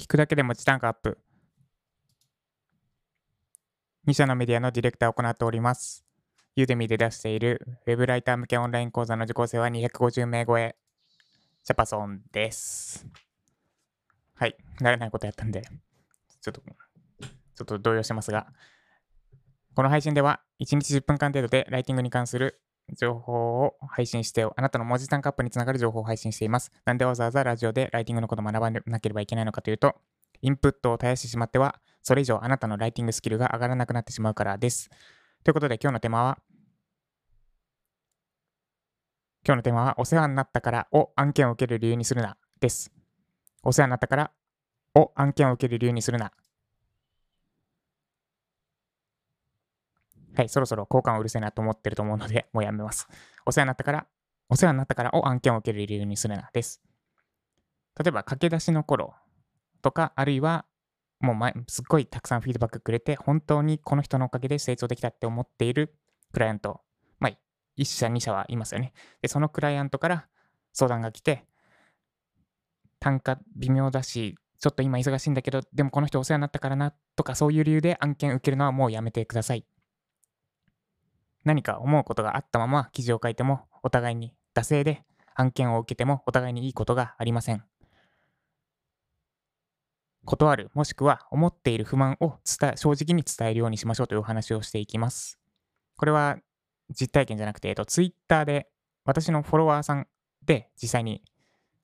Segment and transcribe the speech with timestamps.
[0.00, 1.18] 聞くだけでも時短がアップ。
[4.08, 6.06] 2社のメディアのディレクターを行っております。
[6.56, 10.74] ユーデミで出している Web ライター向けオンライン講座の受講生は250名超え。
[11.64, 13.06] ジャパソンです。
[14.36, 14.56] はい。
[14.80, 15.60] 慣れないことやったんで、
[16.40, 18.46] ちょっと、ちょっと動揺してますが、
[19.74, 22.58] この配信では1日10分間程度でライティングに関する
[22.96, 26.72] 情報を配信して、あなたの文字単価アップにつながる情報を配信しています。
[26.84, 29.94] なんでわざわざラジオでライティングのことを学ばなければいけないのかというと、
[30.42, 34.88] インプットを絶やしてしまっては、それ以上あなたのライティングスキルが上がらなくなってしまうからです。
[35.44, 36.38] ということで今日のテーマは、
[39.46, 42.92] 今日のテーマは、お世話になったからを案件を受ける理由にするな、です。
[43.62, 44.32] お世話になったから
[44.94, 46.32] を案件を受ける理由にするな。
[50.34, 53.08] はい、そろそろ交換をうるせえなと思ってると思うので、もうやめます。
[53.46, 54.06] お世話になったから、
[54.48, 56.80] お世話になったからを案件を受ける理由にするな、です。
[57.98, 59.14] 例えば、駆け出しの頃
[59.82, 60.66] とか、あるいは、
[61.20, 65.94] もう前、すっごいたくさんフィードバックくれて、本当にこの人のおかげで成長できたって思っている
[66.32, 66.80] クライアント、
[67.18, 67.32] まあ、
[67.76, 68.92] 1社、2社はいますよね。
[69.20, 70.28] で、そのクライアントから
[70.72, 71.44] 相談が来て、
[72.98, 79.64] 単価微妙だし、ちょっと今忙しいんだけど、でもこの人お世話になったからなとかそういう理由で案件受けるのはもうやめてください。
[81.44, 87.64] 何か思うことがあったまま記事を書いてもお互いに惰性で案件を受けてもお互いにいいことがありません。
[90.26, 95.38] 断る、もしくは思っている不満を伝正直に伝えるようにしましょうというお話をしていきます。
[95.96, 96.38] これは
[96.90, 98.68] 実体験じゃなくて、えっと、ツイッターで
[99.04, 100.06] 私のフォロワーさん
[100.44, 101.22] で実際に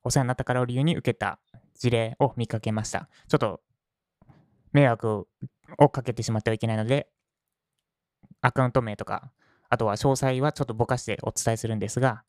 [0.05, 1.39] お世話になったからを理由に受けた
[1.79, 3.09] 事例を見かけました。
[3.29, 3.61] ちょっと
[4.73, 5.27] 迷惑
[5.79, 7.09] をかけてしまってはいけないので、
[8.43, 9.33] アカウント名とか、
[9.69, 12.23] あとは詳細はちょっとぼかしてお伝えするんですが、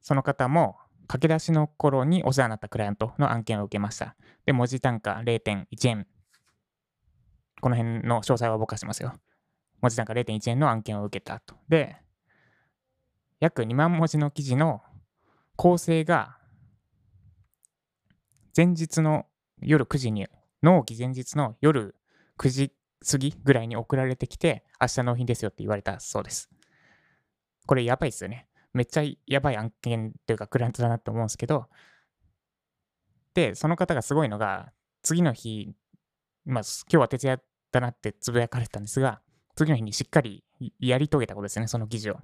[0.00, 0.76] その方も
[1.06, 4.16] 駆け出しの頃にお世話になったクライアントの案件を受けました。
[4.46, 6.06] で、文字単価0.1円。
[7.60, 9.14] この辺の詳細はぼかしますよ。
[9.80, 11.56] 文字単価0.1円の案件を受けたと。
[11.68, 11.96] で、
[13.40, 14.82] 約2万文字の記事の
[15.56, 16.38] 構成が
[18.56, 19.26] 前日の
[19.60, 20.26] 夜9時に、
[20.62, 21.96] 納期前日の夜
[22.38, 22.72] 9時
[23.06, 26.50] 過ぎぐらいに送られてきて、明日納品ですよって言われたそうです。
[27.66, 28.48] これやばいですよね。
[28.72, 31.68] めっちゃやばい案件というかクライアントだなと思うんですけど、
[33.34, 34.72] で、その方がすごいのが、
[35.02, 35.74] 次の日、
[36.44, 37.40] まあ、今日は徹夜
[37.72, 39.20] だなってつぶやかれてたんですが、
[39.56, 40.44] 次の日にしっかり
[40.78, 42.18] やり遂げたことですね、その記事を。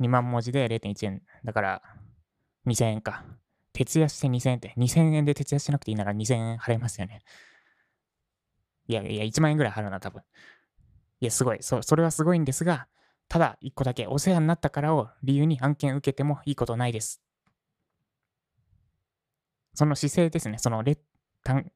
[0.00, 1.22] 2万文字で0.1円。
[1.44, 1.82] だから、
[2.66, 3.24] 2000円か。
[3.72, 7.20] 徹夜して2000円って、2000円で徹夜しなくていいなら2000円払いますよね。
[8.88, 10.22] いやいや、1万円ぐらい払うな、多分。
[11.20, 11.58] いや、すごい。
[11.62, 12.86] そそれはすごいんですが、
[13.28, 17.22] ただ、1個だけ、お世話になったからを理由に案件受けてもいいことないです。
[19.74, 20.58] その姿勢ですね。
[20.58, 20.98] そのレ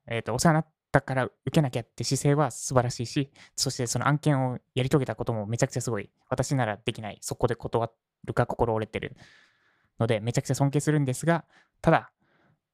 [0.09, 6.11] えーと、お世話になったから受けなきゃって姿勢は素晴らしいし、そしてその案件をやり遂げたこともめちゃくちゃすごい。
[6.29, 7.19] 私ならできない。
[7.21, 7.89] そこで断
[8.25, 9.17] るか心折れてる
[9.99, 11.45] ので、めちゃくちゃ尊敬するんですが、
[11.81, 12.11] ただ、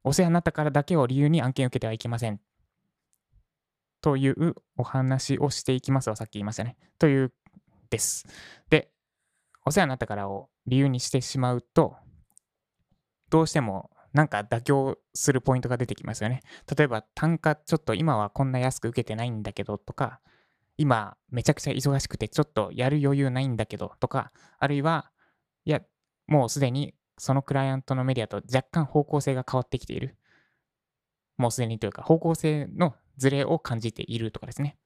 [0.05, 2.41] お世話になったからだけを理由に案件を受けてはいけません。
[4.07, 6.77] というお話をしていきますわ、さっき言いましたね。
[6.97, 7.33] という
[7.91, 8.25] です。
[8.71, 8.93] で、
[9.65, 11.97] お世話になったからを理由にしてしまうと、
[13.31, 16.43] どうしてもなんか妥協するポイントが出てきますよね。
[16.77, 20.21] 例えば単価ちょっと今はこんな安く受けてないんだけどとか、
[20.77, 24.31] 今めちゃくちゃ忙しくてちょっとやる余裕ないんだけどとか、
[24.61, 25.11] あるいは、
[25.65, 25.81] いや、
[26.29, 30.17] もうすでにそのクライアントのメディアと若干方向性が変わってきている。
[31.39, 34.77] もうすでにというか方向性のズレを感じているとかですね。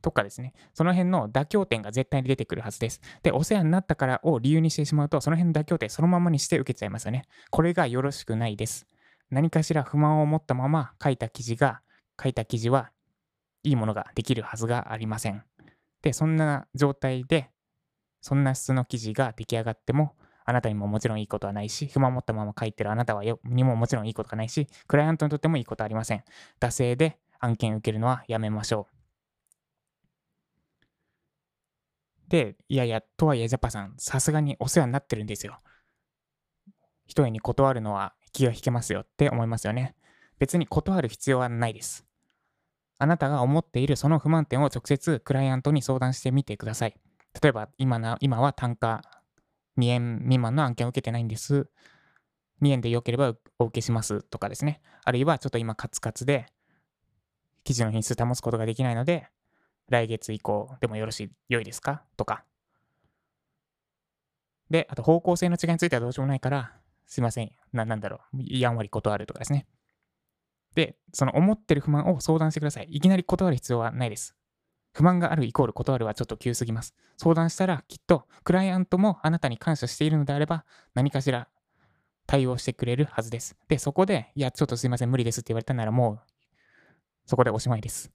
[0.00, 0.54] とかですね。
[0.74, 3.00] その辺の妥協点が絶対に出てくるはずです。
[3.22, 7.24] で、お世話になったからを理由にしてしまうと、その辺の妥協点そのままにして受けちゃいますよね。
[7.50, 8.86] これがよろしくないです。
[9.30, 11.82] 何かしら不満を持ったまま書いた記事が、
[12.22, 12.90] 書いた記事は
[13.62, 15.44] いいものができるはずがありません。
[16.02, 17.50] で、そんな状態で、
[18.20, 20.14] そんな質の記事が出来上がっても、
[20.44, 26.24] あなたにももちろんいいことはないし、不満持ったまま書いてるあなたはよにももちろんいいことがないし、クライアントにとってもいいことはありません。
[26.60, 29.00] 惰性で案件受けるのはやめましょう。
[32.30, 35.58] で、いやいや、とはいえジャパさん、さすがにお世話になってるんですよ。
[37.06, 39.96] 一重に断るのは気が引けますよって思いますよね。
[40.38, 42.06] 別に断る必要はないです。
[42.98, 46.94] あなたが思っているその不満点を直接クライアントに相談してみてください。
[47.42, 49.02] 例えば今な、今は単価
[49.80, 51.68] 2円未満の案件を受けてないんです。
[52.62, 54.80] 2円で良ければお受けしますとかですね。
[55.04, 56.46] あるいはちょっと今カツカツで
[57.64, 59.28] 記事の品質保つことができないので、
[59.88, 62.04] 来月以降でもよろしい、良いですか？
[62.16, 62.44] とか。
[64.70, 66.72] で、あと方向性の違いについてはどうしようもないから、
[67.06, 67.50] すいません。
[67.72, 68.38] な、なんだろう。
[68.38, 69.66] やんわり断るとかですね。
[70.76, 72.86] で、その思ってる不満を相談してください。
[72.88, 74.36] いきなり断る必要はないです。
[74.92, 76.94] 不満があるイコール断るはちょっと急すぎます。
[77.16, 80.64] 相談したらきっとクライアントもあなたに感謝しているのであれば
[80.94, 81.48] 何かしら
[82.26, 83.56] 対応してくれるはずです。
[83.68, 86.20] で、そこで、いや、ちょっとすいません、無理ですって言われたならもう
[87.26, 88.10] そこでおしまいです。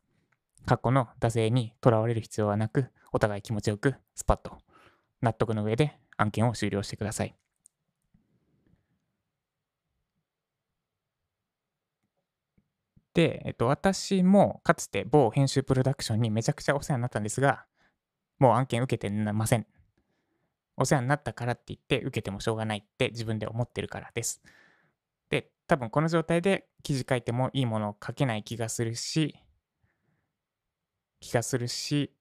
[0.65, 4.57] 過去の惰性にとらわれる必要はなく、お互い気持ちよくスパッと
[5.21, 7.35] 納得の上で案件を終了してください。
[13.15, 17.65] で、えっと、私もかつて某編集プロダクションにめちゃくちゃお世話になったんですが、
[18.39, 19.65] もう案件受けてません。
[20.75, 24.41] お世話になったからって言って受けてもしょうがないって自分で思ってるからです。
[25.29, 29.33] で、多分この状態で記事書いてもいいものを書けない気がするし、
[31.21, 32.13] 気がするし、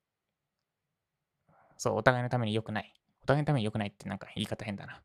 [1.77, 2.95] そう、お互いのために良くない。
[3.25, 5.03] お互いのために良くないってなんか言い方変だな。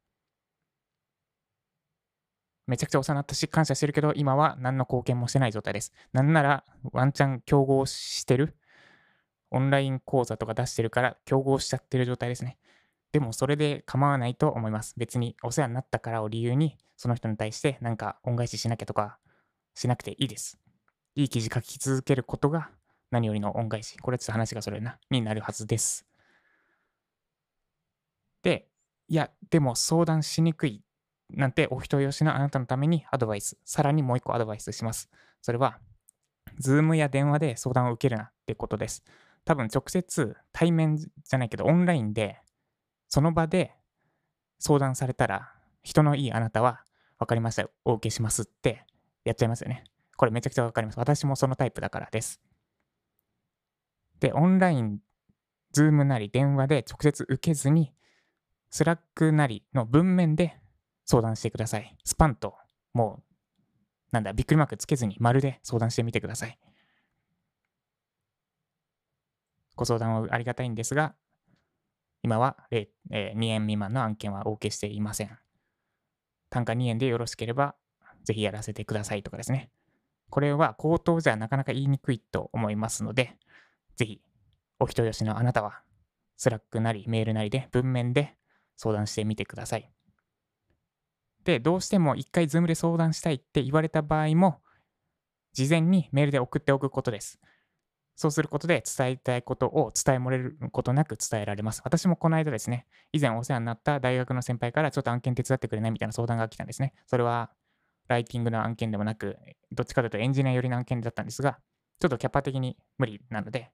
[2.69, 5.92] めちゃくちゃお世話になったし、感謝してるけど、今は何の貢献もしてない状態です。
[6.13, 8.56] なんなら、ワンチャン競合してる
[9.50, 12.60] オンライン講座とか出してるから、競合しちゃってる状態ですね。
[13.12, 14.94] でも、それで構わないと思います。
[14.98, 19.18] 別にお世話になったからを理由に、その人に対してなんか恩返ししなきゃとか、
[19.74, 20.60] しなくていいです。
[21.16, 22.69] いい記事書き続けることが
[23.10, 23.98] 何よりの恩返し。
[23.98, 26.06] これちょっと話がそれな、になるはずです。
[28.44, 28.68] で、
[29.07, 30.83] いや、でも相談しにくい
[31.29, 35.09] なんてお人よしのあなたのためにアドバイス、さらにもう一個アドバイスします。
[35.41, 35.79] それは、
[36.61, 39.03] Zoom や電話で相談を受けるなってことです。
[39.45, 42.39] 多分直接対面じゃないけどオンラインで
[43.07, 43.73] その場で
[44.59, 46.83] 相談されたら人のいいあなたは
[47.17, 48.85] 分かりましたお受けしますって
[49.23, 49.85] やっちゃいますよね。
[50.17, 50.99] これめちゃくちゃ分かります。
[50.99, 52.41] 私もそのタイプだからです。
[54.19, 54.99] で、オンライン、
[55.71, 57.93] Zoom なり電話で直接受けずに、
[58.69, 60.58] Slack なりの文面で
[61.09, 61.97] 相談してください。
[62.06, 62.53] スパンと、
[62.94, 63.23] もう、
[64.11, 66.59] なんだ、びっくりマークつけずに丸で相談してみてください。
[69.75, 71.15] ご相談はありがたいんですが、
[72.21, 75.35] 今は、え、2円未満の案件はお受けしていません。
[76.51, 77.73] 単価2円でよろしければ、
[78.23, 79.71] ぜひやらせてくださいとかですね。
[80.29, 83.35] これは口頭じゃなかなか言いにくいと思いますので、
[83.95, 84.21] ぜひ、
[84.79, 85.81] お人よしのあなたは、
[86.38, 88.35] Slack なりメールなりで文面で
[88.77, 89.91] 相談してみてください。
[91.49, 94.61] で、どうしても一回 Zoom で相談したいって言われた場合も、
[95.51, 97.39] 事前にメールで送っておくことです。
[98.15, 101.81] そうすることで伝えたいことを伝え漏れることなく伝えられます。
[101.83, 106.93] 私もこの間ですね、以前お世話になった大学の先輩からちょっと案件手伝ってくれないみたいな相談が来たんですね。
[107.07, 107.49] それは
[108.07, 109.39] ライティングの案件でもなく、
[109.71, 111.59] どっちかというとエンジニア寄りの案件だったんですが、
[111.99, 113.71] ちょっとキャパ的に無理なので、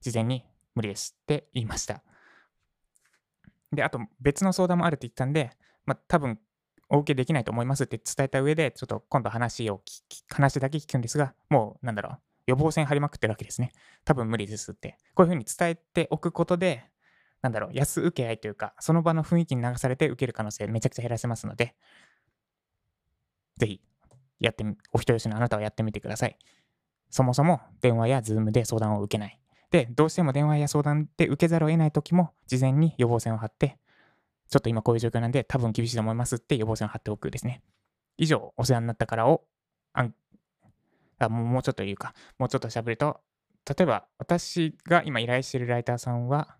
[0.00, 0.44] 事前に
[0.76, 2.04] 無理ですって言いました。
[3.72, 5.50] で、あと別の相談もあるって言ったんで、
[5.84, 6.38] まあ、多分
[6.90, 9.82] お受けできないと思いますって伝えた上で、ちょっと今度話を
[10.28, 13.72] 話だけ聞くんですが、もうなんだろう、予防線張りまくってるわけですね。
[14.04, 14.96] 多分無理ですって。
[15.14, 16.84] こういうふうに伝えておくことで、
[17.42, 21.76] なんだろう、安請け合いというか、その場の雰囲気に流されて受ける可能性めちゃくちゃ減らせますので、
[23.58, 23.80] ぜひ、
[24.40, 26.38] やって、お人よしのあなたはやってみてください。
[27.10, 29.40] そもそも電話やズームで相談を受けない。
[29.70, 33.78] で、どうしても電話や相談で受けざるを得ないときも、事前に予防線を張って、
[34.48, 37.62] ちょっと今こういう状況なんで、多分厳しいと思いますって予防線を張っておくですね。
[38.16, 39.44] 以上、お世話になったからを、
[39.92, 40.08] あ
[41.20, 43.20] あもうちょっと言うか、もうちょっと喋ると、
[43.68, 46.56] 例えば私が今依頼しているライターさんは、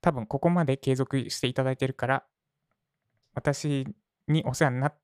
[0.00, 2.24] 多分ここまで継続していただいてるから、
[3.34, 3.86] 私
[4.26, 4.94] にお世話になっ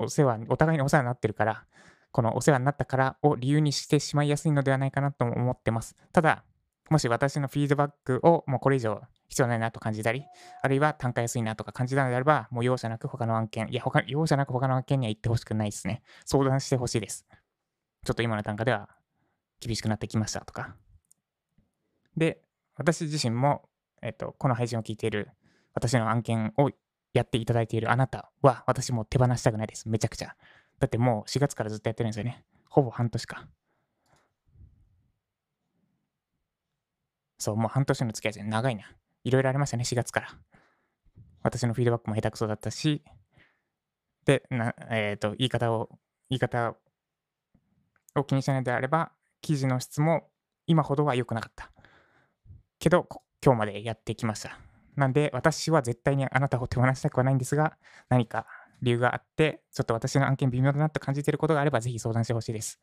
[0.00, 1.64] お世話、お互いにお世話になってるから、
[2.10, 5.94] このお世話になったからを理由にしてしまいやすいのではないかなとも思ってます。
[6.12, 6.42] ただ、
[6.88, 10.26] もし私のフィードバックをもうこれ以上必要ないなと感じたり、
[10.60, 16.02] あるいは単価安いなとか感じたのであれば、もう容赦なく他の案件、いや、他容赦なく他の案件には行ってほしくないですね。
[16.26, 17.26] 相談してほしいです。
[18.04, 18.88] ちょっと今の単価では
[19.60, 20.74] 厳しくなってきましたとか。
[22.16, 22.42] で、
[22.74, 23.68] 私自身も、
[24.02, 25.30] えっと、この配信を聞いている
[25.74, 26.70] 私の案件を
[27.12, 29.88] やっていただいているあなたは、私も手放したくないです。
[29.88, 30.34] めちゃくちゃ。
[30.80, 32.44] だってもう4月からずっとやってるんですよね。
[32.68, 33.46] ほぼ半年か。
[37.38, 38.50] そう、もう半年の付き合いですね。
[38.50, 38.84] 長いな。
[39.24, 40.28] いろいろありましたね、4月から。
[41.42, 43.02] 私のフィードバックも下手くそだったし、
[44.24, 45.88] で、なえっ、ー、と、言い方を、
[46.28, 46.76] 言い方
[48.14, 50.28] を気にしないであれば、記事の質も
[50.66, 51.70] 今ほどは良くなかった。
[52.78, 53.06] けど、
[53.44, 54.58] 今日までやってきました。
[54.96, 57.76] なんで、私は絶対にあなたを手放したくはないんですが、
[58.08, 58.46] 何か
[58.82, 62.80] 理由があって、ちょっと私の案件微妙だなと感じていることがあれば、ぜひ相談してほしいです。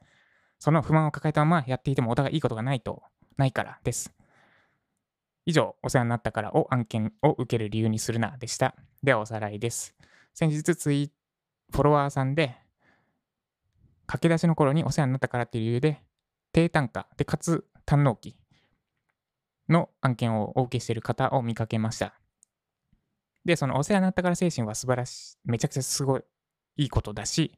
[0.60, 3.03] その不満を抱えたままやっていてもお互いいいことがないと、
[3.38, 4.17] ないからです。
[5.48, 8.75] 以上、お世話になったからを案件を受ける理由にするなでした。
[9.01, 9.96] ではおさらいです。
[10.34, 11.10] 先日ツイ
[11.72, 12.58] フォロワーさんで、
[14.08, 16.04] 駆け出しの頃にお世話になったからっていう理由で、
[16.51, 18.38] 低単価でかつ単納期
[19.70, 22.20] の案件をお受けしている方を見かけました。
[23.46, 26.24] で、そのお世話になったから精神は素晴らしい、めちゃくちゃすごい
[26.75, 27.58] いいことだし、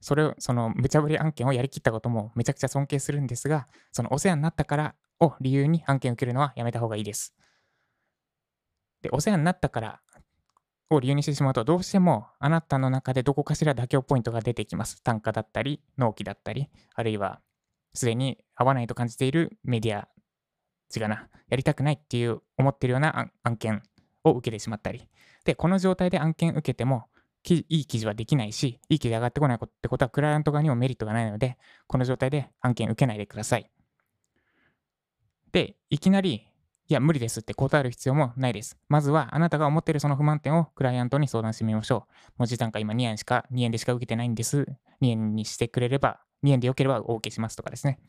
[0.00, 7.34] それを、その無茶ぶり案件をやりきったこともめちゃくちゃ尊敬するんですが、そのお世話になったからを理由に案件を受けるのはやめた方がいいです。
[9.02, 10.00] で、お世話になったから
[10.90, 15.02] を理由にしてしまうと、どうしてもあなたの中でどこかしら妥協ポイントが出てきます。
[15.02, 17.40] 単価だったり、納期だったり、あるいは
[17.94, 20.08] すでに合わないと感じているメディア、
[20.94, 23.82] 違うな、やりたくないっていう思ってるような案件
[24.24, 25.08] を受けてしまったり。
[25.44, 27.08] で、この状態で案件受けても、
[27.46, 33.70] いい記事はできないし、いい記事上がってこないってことは、クライアント側にもメリットがないので、この状態で案件受けないでください。
[35.54, 36.48] で、いきなり、
[36.88, 38.76] いや、無理ですって答える必要もないです。
[38.88, 42.32] まずは、あなたが思っているその不満点をクライアントに相談してみましょう。
[42.38, 44.66] 文字単価今2円しか、2円でしか受けてないんです。
[45.00, 48.00] 2円にしてくれれば、2円でよければお受けしますとかですね。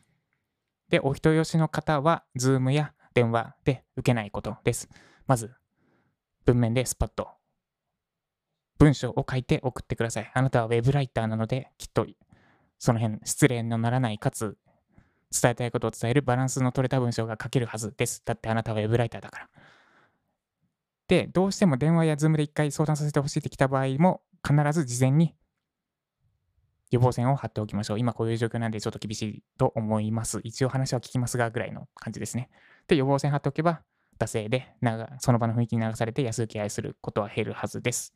[0.88, 4.88] で、お人よしの方は、Zoom や電話で受けないことです。
[5.28, 5.52] まず、
[6.46, 7.28] 文面でスパッと
[8.78, 10.30] 文章を書いて送ってください。
[10.34, 12.06] あなたは Web ライターなので、きっと
[12.80, 14.58] その辺失礼のならない、かつ
[15.32, 18.22] 伝えたいことを伝えるバランスの取れた文章が書けるはずです。
[18.24, 19.48] だってあなたは Web ライターだから。
[21.08, 25.34] で、どうしても電話や Zoom で一回相談させてほしいってきた場合も、必ず事前に
[26.90, 27.98] 予防線を張っておきましょう。
[27.98, 30.40] 今こういう状況なんでちょっと厳しいと思います。
[30.44, 32.48] 一応話は聞きますが、ぐらいの感じですね。
[32.86, 33.82] で、予防線張っておけば、
[34.18, 34.74] 惰性で
[35.18, 38.14] その場の雰囲気に流されて安請け合いすることは減るはずです。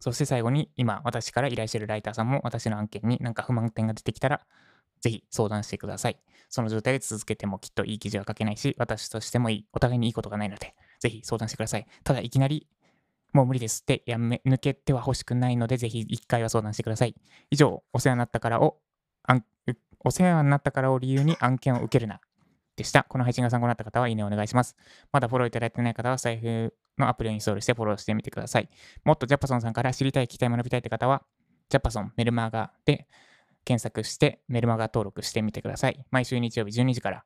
[0.00, 4.40] そして最後に今私から依頼しているライターさんも私の案件に何か不満点が出てきたら
[5.00, 6.18] ぜひ相談してください。
[6.48, 11.86] その状態で続けてもきっといい記事は書けないし、私としてもいい、お互いにいいことがないので、ぜひ相談してください。
[12.04, 12.66] ただいきなり
[13.32, 17.14] もう無理ですってやめ抜けては欲しくないので、ぜひ一回は相談してください。
[17.50, 18.78] 以上、お世話になったからを、
[20.00, 22.20] お世話になったからを理由に案件を受けるな。
[22.76, 23.04] でした。
[23.04, 24.74] この配信が参考になった方はいいねお願いします。
[25.12, 28.68] まだフォローいただいてない方は財布のアプリをインストールしてフォローしてみてください。
[29.04, 31.22] もっとジャパソンさんから知りたい、聞きたい、学びたいって方は、
[31.68, 33.06] ジャパソンメルマーガで
[33.64, 36.04] 検索してメルマガ登録してみてください。
[36.10, 37.24] 毎週日曜日12時から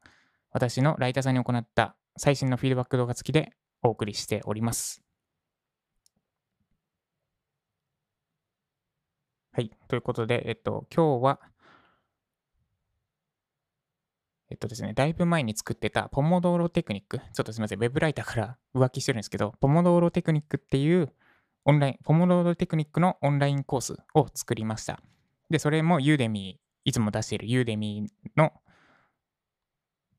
[0.52, 5.02] 私のライターさんに行った最新のフィードバック動画付きでお送りしております。
[9.52, 9.70] はい。
[9.86, 11.40] ということで、えっと、今日は、
[14.50, 21.12] えっとですね、だいぶ前に作ってたポモドーロテクニック、ちょっとすみません、ウェブライターから 浮気してるんですけど、ポモドーロテクニックっていう
[21.64, 25.00] オンライン、ポモドーロテクニックのオンラインコースを作りました。
[25.50, 28.52] で、それもユーデミー、いつも出しているユーデミーの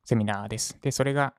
[0.04, 0.78] セミナーです。
[0.82, 1.34] で、それが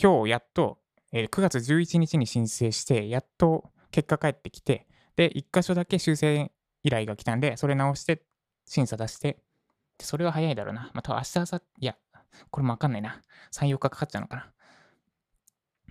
[0.00, 0.78] 今日やっと、
[1.12, 6.50] えー、9月11日に申請して、やっと結果返ってきて、で、1箇所だけ修正
[6.82, 8.22] 依頼が来たんで、それ直して
[8.66, 9.38] 審査出して、
[10.00, 10.90] それは早いだろうな。
[10.94, 11.96] また明日、明後、いや、
[12.50, 13.20] これもわかんないな。
[13.52, 14.42] 3、4日かかっちゃうのかな。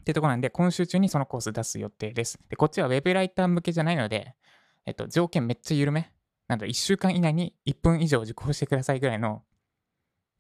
[0.02, 2.40] ってとこなんで、今週中にそのコース出す予定です。
[2.50, 4.34] で、こっちは Web ライター向けじゃないので、
[4.86, 6.12] えっと、条件めっちゃ緩め。
[6.50, 9.44] なんと1週間以内に1分以上受講してくださいぐらいの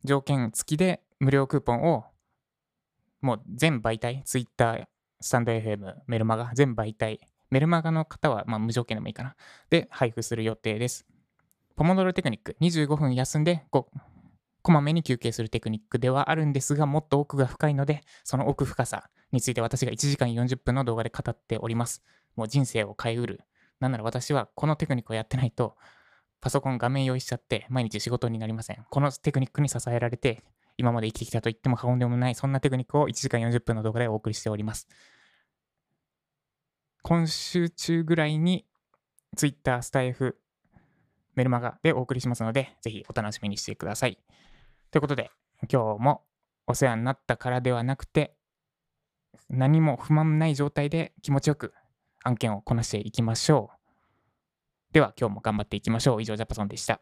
[0.03, 2.03] 条件付きで無料クーポンを
[3.21, 4.87] もう全媒体、Twitter、
[5.21, 7.19] スタンド FM、メルマガ、全媒体、
[7.51, 9.35] メルマガの方はま無条件でもいいかな。
[9.69, 11.05] で、配布する予定です。
[11.75, 13.89] ポモドロテクニック、25分休んでこ
[14.71, 22.03] まめに休憩するテクニックではあるんですが、もっと奥が深いので、その奥深さについて私が1時間40分の動画で語っております。
[22.35, 23.41] もう人生を変えうる。
[23.79, 25.75] なんなら私はこのテクニックをやってないと、
[26.41, 28.85] パソコン画面用意しちゃって毎日仕事になりません。
[28.89, 30.43] このテクニックに支えられて、
[30.77, 34.87] 今まで生きてきたと言っても過言でもない、そんなテクニックを1時間40分の動画でお送りしております。
[37.01, 38.65] 今週中ぐらいに
[39.35, 40.37] Twitter、スタイフ、
[41.35, 44.17] メルマガでお送りしますので、ぜひお楽しみにしてください。
[44.91, 45.31] ということで、
[45.71, 46.23] 今日も
[46.67, 48.35] お世話になったからではなくて、
[49.49, 51.73] 何も不満ない状態で気持ちよく
[52.23, 53.78] 案件をこなしていきましょう。
[54.91, 56.21] では今日も頑張っていきましょう。
[56.21, 56.99] 以上、ジャパソンでした。